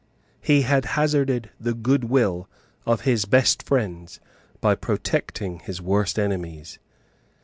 He 0.41 0.63
had 0.63 0.85
hazarded 0.97 1.51
the 1.59 1.75
good 1.75 2.05
will 2.05 2.49
of 2.87 3.01
his 3.01 3.25
best 3.25 3.61
friends 3.61 4.19
by 4.59 4.73
protecting 4.73 5.59
his 5.59 5.79
worst 5.79 6.17
enemies. 6.17 6.79